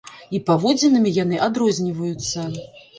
І 0.37 0.39
паводзінамі 0.47 1.13
яны 1.23 1.43
адрозніваюцца. 1.51 2.53